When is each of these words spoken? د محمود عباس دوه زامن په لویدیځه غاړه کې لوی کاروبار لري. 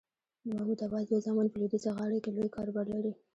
د 0.43 0.45
محمود 0.53 0.79
عباس 0.85 1.03
دوه 1.07 1.23
زامن 1.25 1.47
په 1.49 1.57
لویدیځه 1.59 1.89
غاړه 1.97 2.17
کې 2.23 2.31
لوی 2.35 2.49
کاروبار 2.55 2.85
لري. 2.93 3.11